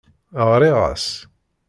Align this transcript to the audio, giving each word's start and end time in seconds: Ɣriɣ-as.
Ɣriɣ-as. 0.49 1.05